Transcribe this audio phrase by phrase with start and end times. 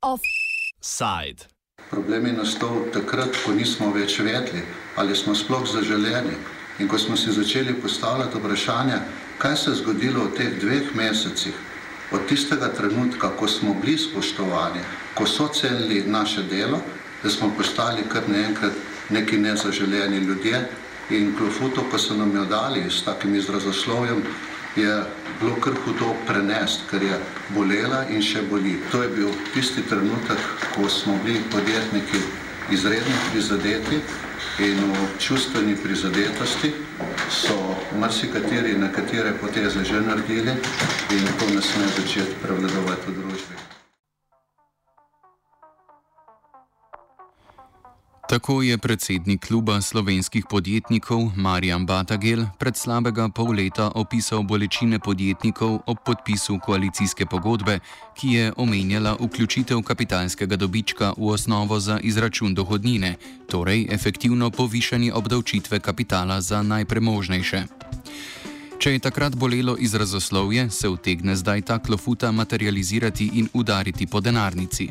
[0.00, 1.44] Offside.
[1.90, 4.64] Problem je nastal takrat, ko nismo več vedeli,
[4.96, 6.36] ali smo sploh zaželeni.
[6.78, 8.98] In ko smo si začeli postavljati vprašanje,
[9.38, 11.54] kaj se je zgodilo v teh dveh mesecih,
[12.12, 14.80] od tistega trenutka, ko smo bili spoštovani,
[15.14, 16.80] ko so cenili naše delo,
[17.22, 18.72] da smo postali kar naenkrat
[19.10, 20.68] neki nezaželeni ljudje.
[21.10, 24.22] In klofuto, ko so nam jo dali s takim izrazoslovjem,
[24.76, 25.02] je
[25.40, 27.18] bilo kar hudo prenesti, ker je
[27.54, 28.80] bolela in še boli.
[28.90, 30.38] To je bil tisti trenutek,
[30.74, 32.20] ko smo bili podjetniki
[32.70, 34.00] izredno prizadeti
[34.58, 36.72] in v čustveni prizadetosti
[37.30, 40.50] so marsikateri nekatere poteze že naredili
[41.10, 43.75] in to ne sme začeti prevladovati v družbi.
[48.28, 55.78] Tako je predsednik kluba slovenskih podjetnikov Marjan Batagel pred slabega pol leta opisal bolečine podjetnikov
[55.86, 57.78] ob podpisu koalicijske pogodbe,
[58.18, 63.14] ki je omenjala vključitev kapitalskega dobička v osnovo za izračun dohodnine,
[63.48, 67.62] torej efektivno povišanje obdavčitve kapitala za najpremožnejše.
[68.76, 74.90] Če je takrat bolelo izrazoslovje, se utegne zdaj ta klofuta materializirati in udariti po denarnici.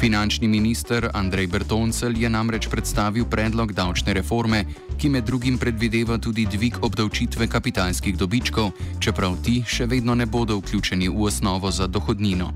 [0.00, 4.64] Finančni minister Andrej Bertoncel je namreč predstavil predlog davčne reforme,
[4.98, 10.58] ki med drugim predvideva tudi dvig obdavčitve kapitalskih dobičkov, čeprav ti še vedno ne bodo
[10.58, 12.52] vključeni v osnovo za dohodnino.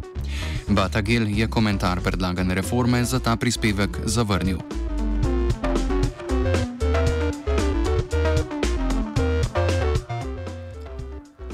[0.68, 4.58] Batagel je komentar predlagane reforme za ta prispevek zavrnil.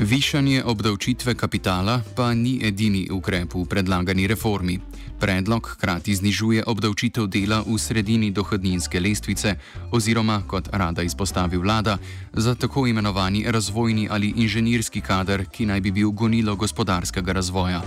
[0.07, 4.79] Višanje obdavčitve kapitala pa ni edini ukrep v predlagani reformi.
[5.19, 9.57] Predlog hkrati znižuje obdavčitev dela v sredini dohodninske lestvice
[9.91, 11.99] oziroma, kot rada izpostavi vlada,
[12.33, 17.83] za tako imenovani razvojni ali inženirski kader, ki naj bi bil gonilo gospodarskega razvoja.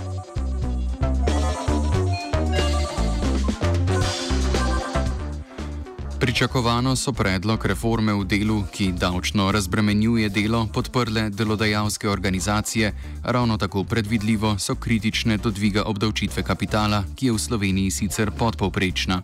[6.30, 12.92] Pričakovano so predlog reforme v delu, ki davčno razbremenjuje delo, podprle delodajalske organizacije,
[13.24, 19.22] ravno tako predvidljivo so kritične do dviga obdavčitve kapitala, ki je v Sloveniji sicer podpovprečna.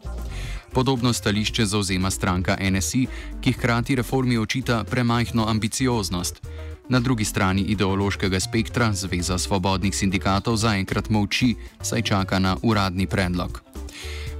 [0.73, 3.07] Podobno stališče zauzema stranka NSI,
[3.41, 6.43] ki hkrati reformi očita premajhno ambicioznost.
[6.89, 13.63] Na drugi strani ideološkega spektra Zveza svobodnih sindikatov zaenkrat molči, saj čaka na uradni predlog.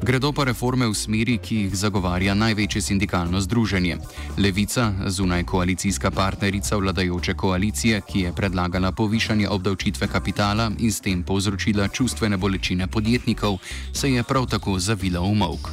[0.03, 3.97] Gredo pa reforme v smeri, ki jih zagovarja največje sindikalno združenje.
[4.39, 11.23] Levica, zunaj koalicijska partnerica vladajoče koalicije, ki je predlagala povišanje obdavčitve kapitala in s tem
[11.23, 13.59] povzročila čustvene bolečine podjetnikov,
[13.93, 15.71] se je prav tako zavila v mok.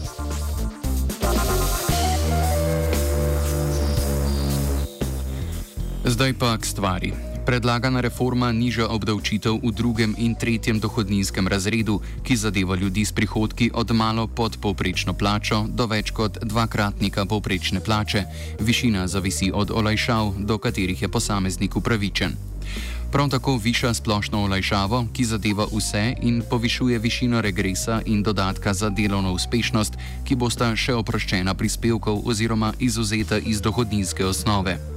[6.06, 7.33] Zdaj pa k stvari.
[7.46, 13.68] Predlagana reforma niža obdavčitev v drugem in tretjem dohodninskem razredu, ki zadeva ljudi s prihodki
[13.74, 18.24] od malo pod povprečno plačo do več kot dvakratnika povprečne plače.
[18.60, 22.40] Višina zavisi od olajšav, do katerih je posameznik upravičen.
[23.12, 28.90] Prav tako viša splošno olajšavo, ki zadeva vse in povišuje višino regresa in dodatka za
[28.90, 34.93] delovno uspešnost, ki bosta še oproščena prispevkov oziroma izuzeta iz dohodninske osnove.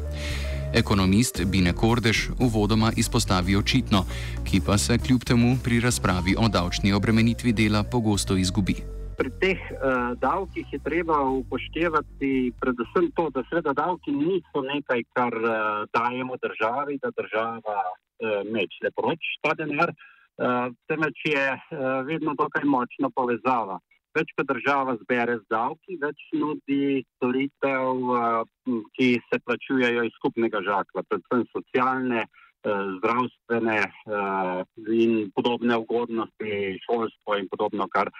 [0.74, 4.04] Ekonomist Bine Kordež uvodoma izpostavi očitno,
[4.44, 8.76] ki pa se kljub temu pri razpravi o davčni obremenitvi dela pogosto izgubi.
[9.16, 15.34] Pri teh uh, davkih je treba upoštevati predvsem to, da seveda davki niso nekaj, kar
[15.34, 15.52] uh,
[15.96, 22.64] dajemo državi, da država uh, meče proč ta denar, uh, temveč je uh, vedno dokaj
[22.64, 23.80] močna povezava.
[23.80, 30.14] Uh, več pa država zbere z davki, več nudi storitev, eh, ki se plačujejo iz
[30.18, 34.62] skupnega žakla, predvsem socialne, eh, zdravstvene eh,
[35.02, 38.10] in podobne ugodnosti, šolstvo in podobno, kar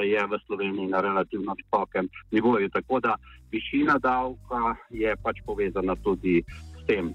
[0.00, 2.68] je v Sloveniji na relativno visokem nivoju.
[2.74, 3.14] Tako da
[3.52, 7.14] višina davka je pač povezana tudi s tem.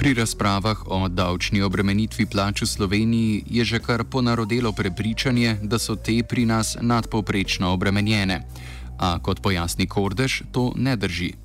[0.00, 5.92] Pri razpravah o davčni obremenitvi plač v Sloveniji je že kar ponarodelo prepričanje, da so
[5.92, 8.40] te pri nas nadpovprečno obremenjene.
[8.96, 11.36] A kot pojasni Kordež, to ne drži.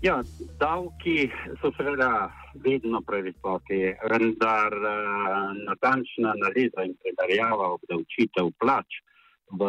[0.00, 0.24] Ja,
[0.56, 1.28] davki
[1.60, 2.32] so seveda
[2.64, 9.04] vedno previsoki, vendar uh, natančna analiza in primerjava obdavčitev plač
[9.52, 9.60] v,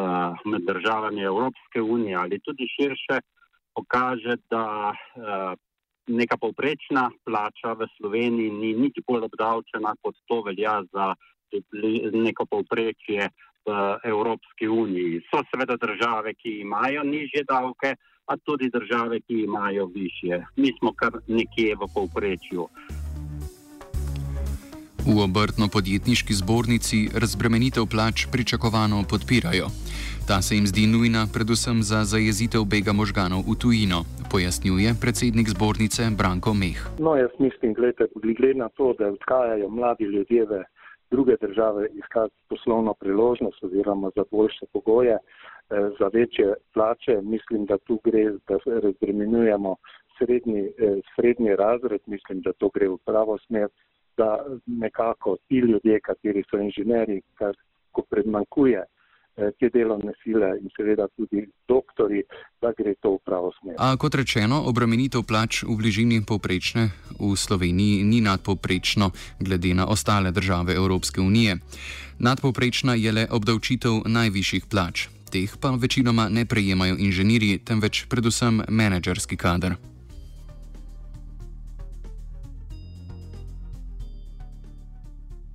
[0.48, 3.20] med državami Evropske unije ali tudi širše
[3.76, 5.60] pokaže, da uh,
[6.10, 11.14] neka povprečna plača v Sloveniji ni nič bolj obdavčena, kot to velja za
[12.14, 13.30] neko povprečje
[13.66, 13.70] v
[14.04, 15.22] Evropski uniji.
[15.30, 17.96] So seveda države, ki imajo nižje davke,
[18.30, 20.46] a tudi države, ki imajo više.
[20.56, 22.68] Mi smo kar nekje v povprečju.
[25.10, 29.68] V obrtno-podjetniški zbornici razbremenitev plač pričakovano podpirajo.
[30.30, 34.00] Ta se jim zdi nujna predvsem za zajezitev bega možganov v tujino,
[34.32, 36.78] pojasnjuje predsednik zbornice Branko Meh.
[37.06, 38.06] No, jaz mislim, gledajte,
[38.38, 40.52] glede na to, da odhajajo mladi ljudje v
[41.12, 47.78] druge države iskati poslovno priložnost oziroma za boljše pogoje, eh, za večje plače, mislim, da
[47.78, 48.56] tu gre, da
[48.86, 49.76] razbremenujemo
[50.18, 53.68] srednji, eh, srednji razred, mislim, da to gre v pravo smer,
[54.18, 57.54] da nekako ti ljudje, kateri so inženeri, kar
[57.92, 58.86] ko predmankuje,
[59.60, 62.24] te delovne sile in seveda tudi doktori,
[62.62, 63.76] da gre to v pravo smer.
[63.78, 66.90] A kot rečeno, obremenitev plač v bližini povprečne
[67.20, 71.58] v Sloveniji ni nadpovprečno, glede na ostale države Evropske unije.
[72.20, 75.08] Nadpovprečna je le obdavčitev najvišjih plač.
[75.30, 79.78] Teh pa večinoma ne prejemajo inženirji, temveč predvsem menedžerski kader.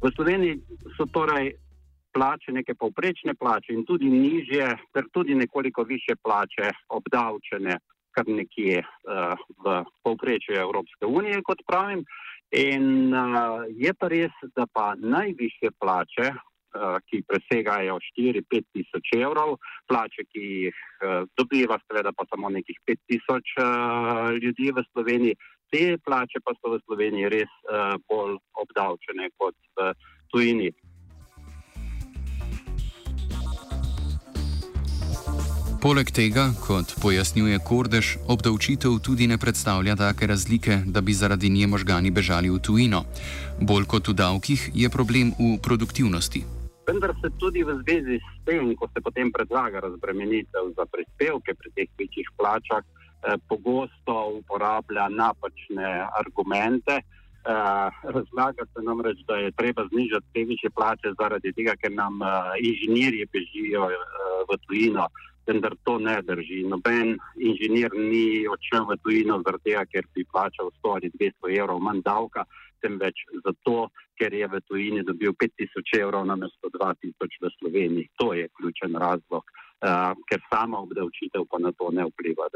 [0.05, 0.61] V Sloveniji
[0.97, 1.64] so torej
[2.15, 7.79] plače, neke povprečne plače in tudi nižje, ter tudi nekoliko više plače obdavčene,
[8.15, 9.35] kar nekje uh,
[9.65, 12.05] v povprečju Evropske unije, kot pravim.
[12.55, 19.57] In uh, je pa res, da pa najviše plače, uh, ki presegajo 4-5 tisoč evrov,
[19.91, 25.41] plače, ki jih uh, dobiva, seveda pa samo nekih 5 tisoč uh, ljudi v Sloveniji,
[25.75, 29.91] te plače pa so v Sloveniji res uh, bolj obdavčene kot v
[30.31, 30.71] tujini.
[35.85, 41.67] Poleg tega, kot pojasnjuje Kordež, obdavčitev tudi ne predstavlja take razlike, da bi zaradi nje
[41.69, 43.03] možgani bežali v tujino.
[43.61, 46.41] Bolj kot v davkih je problem v produktivnosti.
[46.89, 51.69] Vendar se tudi v zvezi s tem, ko se potem predlaga razbremenitev za prispevke pri
[51.77, 56.95] teh večjih plačah, eh, pogosto uporablja napačne argumente.
[56.97, 61.93] Eh, razlaga se nam reč, da je treba znižati te više plače zaradi tega, ker
[61.93, 62.29] nam eh,
[62.71, 63.97] inženirji bežijo eh,
[64.49, 65.09] v tujino
[65.47, 66.63] vendar to ne drži.
[66.69, 71.83] Noben inženir ni odšel v tujino zaradi tega, ker bi plačal 100 ali 200 evrov
[71.85, 72.45] manj davka,
[72.85, 78.11] temveč zato, ker je v tujini dobil 5000 evrov namesto 2000 v Sloveniji.
[78.21, 79.45] To je ključen razlog,
[80.29, 82.49] ker sama obdavčitev pa na to ne vpliva.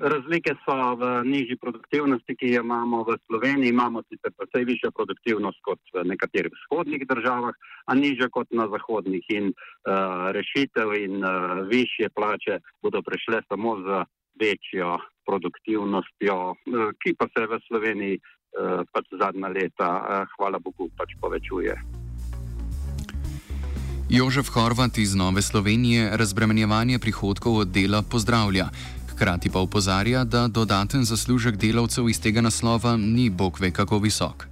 [0.00, 3.72] Razlike so v nižji produktivnosti, ki jo imamo v Sloveniji.
[3.72, 7.54] Imamo sicer precej više produktivnost kot v nekaterih vzhodnih državah,
[7.86, 9.24] a niže kot na zahodnih.
[9.28, 14.04] In uh, rešitev in uh, više plače bodo prišle samo z
[14.40, 20.90] večjo produktivnostjo, uh, ki pa se v Sloveniji uh, pač zadnja leta, uh, hvala Bogu,
[20.96, 21.99] pač povečuje.
[24.12, 28.66] Jožef Horvat iz Nove Slovenije razbremenjevanje prihodkov od dela pozdravlja.
[29.12, 34.46] Hkrati pa upozarja, da dodaten zaslužek delavcev iz tega naslova ni bog ve kako visok.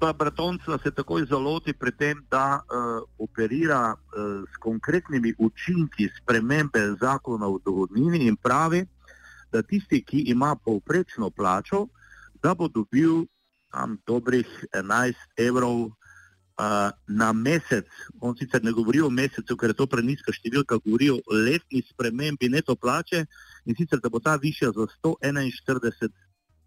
[0.00, 6.80] Ta Bratonca se takoj zaloti pri tem, da uh, operira uh, s konkretnimi učinki spremembe
[7.00, 8.86] zakona o dohodnini in pravi,
[9.52, 11.86] da tisti, ki ima povprečno plačo,
[12.42, 13.26] da bo dobil
[13.72, 15.90] tam dobrih 11 evrov
[17.08, 17.86] na mesec,
[18.20, 22.48] on sicer ne govori o mesecu, ker je to preniska številka, govori o letni spremembi
[22.48, 23.24] neto plače
[23.66, 26.12] in sicer da bo ta višja za 141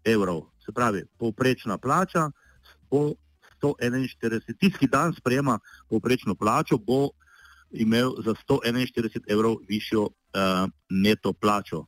[0.04, 0.46] evrov.
[0.64, 2.30] Se pravi, povprečna plača
[2.90, 3.14] bo
[3.62, 7.10] 141, tisti dan sprejema povprečno plačo, bo
[7.70, 11.86] imel za 141 evrov višjo uh, neto plačo.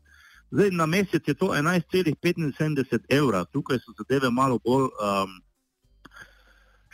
[0.50, 5.34] Zdaj, na mesec je to 11,75 evra, tukaj so zadeve malo bolj um,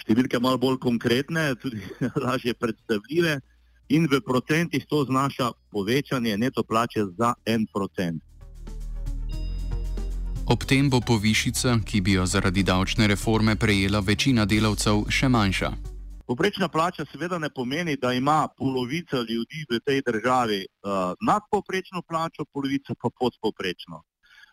[0.04, 1.80] številke malo bolj konkretne, tudi
[2.26, 3.40] lažje predstavljive,
[3.88, 8.22] in v procentih to znaša povečanje neto plače za en procent.
[10.44, 15.70] Ob tem bo povišica, ki bi jo zaradi davčne reforme prejela večina delavcev, še manjša.
[16.28, 22.44] Poprečna plača seveda ne pomeni, da ima polovica ljudi v tej državi uh, nadpoprečno plačo,
[22.52, 24.02] polovica pa podpoprečno.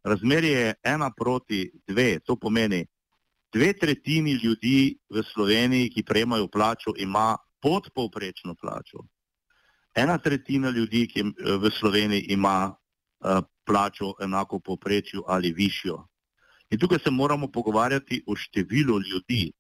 [0.03, 2.85] Razmerje je ena proti dve, to pomeni
[3.53, 9.05] dve tretjini ljudi v Sloveniji, ki prejemajo plačo, ima podpovprečno plačo.
[9.95, 11.23] Ena tretjina ljudi, ki
[11.59, 15.97] v Sloveniji ima uh, plačo enako povprečju ali višjo.
[16.71, 19.51] In tukaj se moramo pogovarjati o številu ljudi.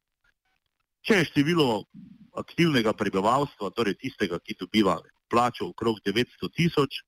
[1.01, 1.83] Če je število
[2.39, 7.01] aktivnega prebivalstva, torej tistega, ki dobiva plačo okrog 900 tisoč,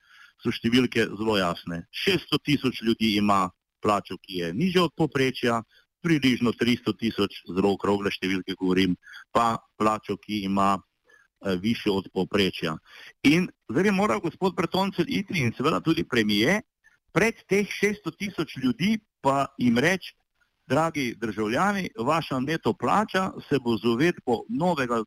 [0.43, 1.85] so številke zelo jasne.
[2.05, 3.47] 600 tisoč ljudi ima
[3.83, 5.61] plačo, ki je nižja od poprečja,
[6.03, 8.97] približno 300 tisoč, zelo okrogle številke govorim,
[9.31, 12.75] pa plačo, ki ima uh, više od povprečja.
[13.23, 16.61] In zdaj mora gospod Bretoncelj iti in seveda tudi premije
[17.13, 20.13] pred teh 600 tisoč ljudi pa jim reči,
[20.67, 25.03] dragi državljani, vaša neto plača se bo z uvedbo novega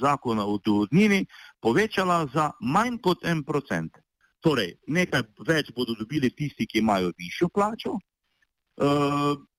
[0.00, 1.26] zakona o dohodnini
[1.60, 3.92] povečala za manj kot en procent.
[4.40, 7.96] Torej, nekaj več bodo dobili tisti, ki imajo višjo plačo.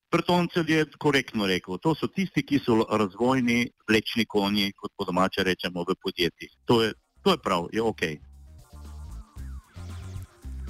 [0.10, 5.44] Prtoncelj je korektno rekel, to so tisti, ki so razvojni vlečni konji, kot po domače
[5.44, 6.50] rečemo v podjetjih.
[6.66, 8.02] To je, to je prav, je ok.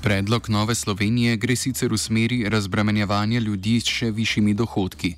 [0.03, 5.13] Predlog Nove Slovenije gre sicer v smeri razbremenjevanja ljudi s še višjimi dohodki.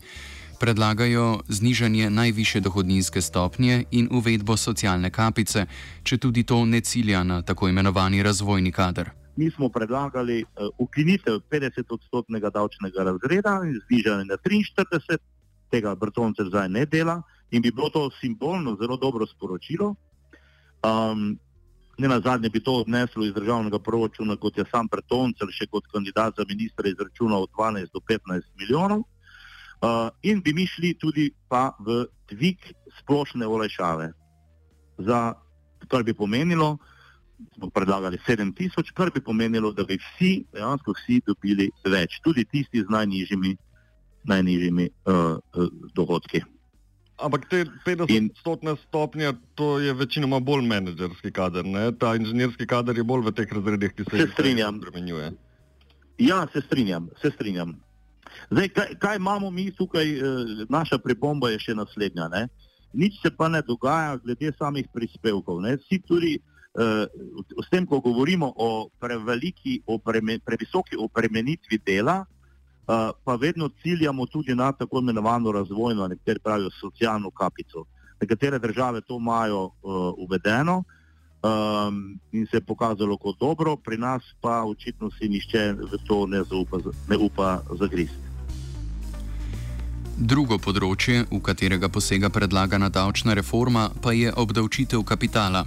[0.59, 5.65] Predlagajo znižanje najviše dohodninske stopnje in uvedbo socialne kapice,
[6.03, 11.39] če tudi to ne cilja na tako imenovani razvojni kader mi smo predlagali uh, ukinitev
[11.51, 15.17] 50-odstotnega davčnega razreda in znižanje na 43,
[15.71, 17.21] tega Brtonce zdaj ne dela
[17.51, 19.95] in bi bilo to simbolno zelo dobro sporočilo.
[20.83, 21.39] Um,
[21.97, 25.87] ne na zadnje bi to odneslo iz državnega proračuna, kot je sam Brtonce, še kot
[25.93, 29.03] kandidat za ministra izračunal od 12 do 15 milijonov.
[29.81, 32.57] Uh, in bi mi šli tudi pa v dvig
[32.99, 34.11] splošne olajšave,
[34.97, 35.33] za,
[35.89, 36.77] kar bi pomenilo,
[37.55, 42.83] smo predlagali 7000, kar bi pomenilo, da bi vsi, dejansko vsi dobili več, tudi tisti
[42.83, 43.55] z najnižjimi,
[44.31, 46.43] najnižjimi uh, uh, dohodki.
[47.21, 51.91] Ampak te 50-stotne stopnje, to je večinoma bolj menedžerski kader, ne?
[51.93, 55.31] ta inženirski kader je bolj v teh razredih, ki se, jih spremenjuje.
[56.21, 57.75] Ja, se strinjam, se strinjam.
[58.49, 60.21] Zdaj, kaj, kaj imamo mi tukaj, eh,
[60.69, 62.27] naša pripomba je še naslednja.
[62.27, 62.47] Ne?
[62.93, 65.61] Nič se pa ne dogaja glede samih prispevkov.
[65.61, 65.77] Ne?
[65.77, 66.39] Vsi tudi
[66.71, 74.25] s tem, ko govorimo o preveliki, o preme, previsoki obremenitvi dela, uh, pa vedno ciljamo
[74.25, 77.85] tudi na tako imenovano razvojno, nekateri pravijo socialno kapico.
[78.21, 79.71] Nekatere države to imajo uh,
[80.17, 80.83] uvedeno
[81.43, 86.25] um, in se je pokazalo kot dobro, pri nas pa očitno si nišče v to
[86.27, 86.77] ne, zaupa,
[87.09, 88.31] ne upa zagristi.
[90.21, 95.65] Drugo področje, v katerega posega predlagana davčna reforma, pa je obdavčitev kapitala.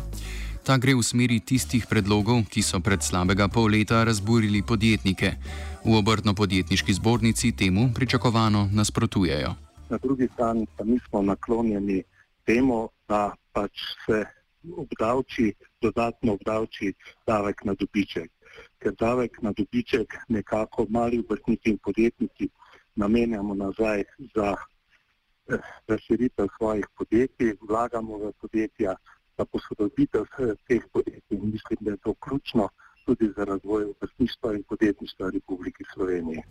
[0.65, 5.37] Ta gre v smeri tistih predlogov, ki so pred slabega pol leta razburili podjetnike.
[5.85, 9.53] V obrtno-podjetniški zbornici temu pričakovano nasprotujejo.
[9.93, 12.01] Na drugi strani pa nismo naklonjeni
[12.49, 14.25] temu, da pač se
[14.65, 15.53] obdavči,
[15.85, 16.95] dodatno obdavči
[17.29, 18.33] davek na dobiček.
[18.81, 22.49] Ker davek na dobiček nekako mali obrtniki in podjetniki
[22.97, 28.97] namenjamo nazaj za eh, razširitev svojih podjetij, vlagamo v podjetja
[29.39, 30.25] za posodobitev
[30.69, 31.39] teh podjetij.
[31.39, 32.69] Mislim, da je to ključno
[33.07, 36.43] tudi za razvoj obrtništva in podjetništva Republike Slovenije.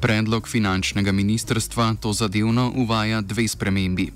[0.00, 4.12] Predlog finančnega ministrstva to zadevno uvaja dve spremembi.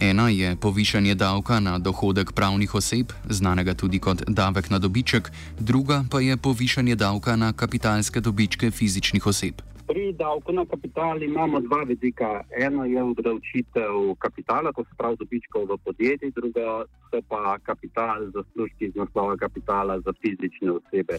[0.00, 6.04] Ena je povišanje davka na dohodek pravnih oseb, znanega tudi kot davek na dobiček, druga
[6.10, 9.54] pa je povišanje davka na kapitalske dobičke fizičnih oseb.
[9.86, 12.40] Pri davku na kapital imamo dva vidika.
[12.56, 16.84] Eno je obdavčitev kapitala, to se pravi dobičkov v podjetjih, drugo
[17.28, 21.18] pa kapital, zaslužki iz naslova kapitala za fizične osebe.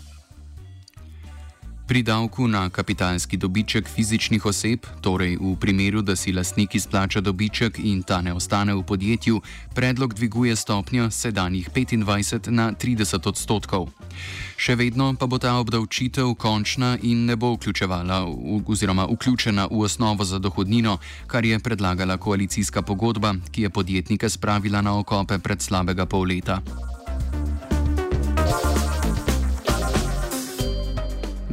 [1.88, 7.78] Pri davku na kapitalski dobiček fizičnih oseb, torej v primeru, da si lastnik izplača dobiček
[7.78, 9.42] in ta ne ostane v podjetju,
[9.76, 13.94] predlog dviguje stopnjo sedanjih 25 na 30 odstotkov.
[14.58, 18.26] Še vedno pa bo ta obdavčitev končna in ne bo vključevala
[18.66, 24.82] oziroma vključena v osnovo za dohodnino, kar je predlagala koalicijska pogodba, ki je podjetnike spravila
[24.82, 26.62] na okope pred slabega pol leta.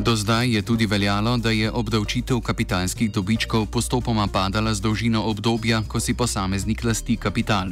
[0.02, 5.82] Do zdaj je tudi veljalo, da je obdavčitev kapitalskih dobičkov postopoma padala z dolžino obdobja,
[5.86, 7.70] ko si posameznik lasti kapital.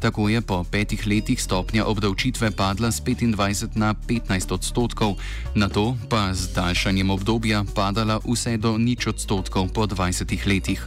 [0.00, 5.20] Tako je po petih letih stopnja obdavčitve padla z 25 na 15 odstotkov,
[5.54, 10.80] na to pa z daljšanjem obdobja padala vse do nič odstotkov po 20 letih.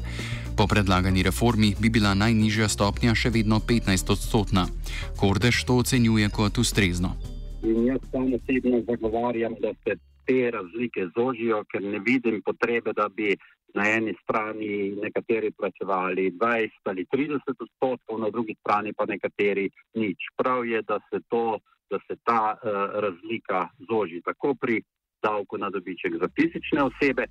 [0.58, 4.66] Po predlagani reformi bi bila najnižja stopnja še vedno 15 odstotna.
[5.14, 7.14] Kordež to ocenjuje kot ustrezno.
[7.62, 13.10] In jaz sam osebno zagovarjam, da se te razlike zožijo, ker ne vidim potrebe, da
[13.10, 13.36] bi
[13.74, 20.18] na eni strani nekateri plačevali 20 ali 30 odstotkov, na drugi strani pa nekateri nič.
[20.38, 21.60] Prav je, da se, to,
[21.92, 22.60] da se ta uh,
[23.06, 24.82] razlika zoži tako pri
[25.24, 27.26] davku na dobiček za fizične osebe.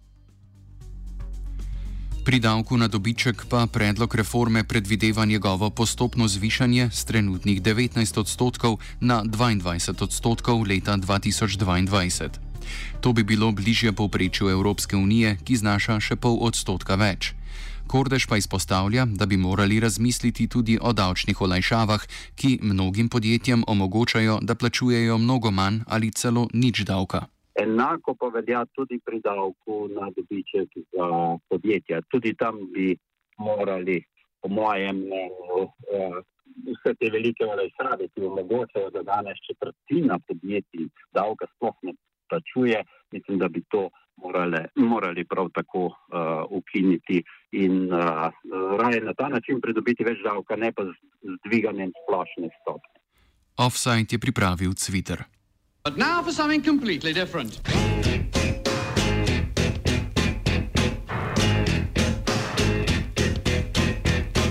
[2.25, 8.77] Pri davku na dobiček pa predlog reforme predvideva njegovo postopno zvišanje z trenutnih 19 odstotkov
[9.01, 12.50] na 22 odstotkov leta 2022.
[13.01, 17.35] To bi bilo bližje povprečju Evropske unije, ki znaša še pol odstotka več.
[17.91, 22.03] Kordež pa izpostavlja, da bi morali razmisliti tudi o davčnih olajšavah,
[22.39, 27.27] ki mnogim podjetjem omogočajo, da plačujejo mnogo manj ali celo nič davka.
[27.63, 31.07] Enako pa velja tudi pri davku na dobiček za
[31.49, 32.01] podjetja.
[32.11, 32.95] Tudi tam bi
[33.39, 33.99] morali,
[34.41, 36.23] po mojem mnenju, eh,
[36.71, 41.93] vse te velike olajšave, ki omogočajo, da danes četrtina podjetij davka sploh ne
[42.31, 43.89] plačuje, mislim, da bi to
[44.23, 45.95] morale, morali prav tako uh,
[46.51, 47.23] ukiniti
[47.53, 48.01] in uh,
[48.81, 52.97] raje na ta način pridobiti več davka, ne pa z, z dviganjem splošne stopnje.
[53.57, 55.25] Offside je pripravil Twitter.
[55.85, 57.61] But now for something completely different.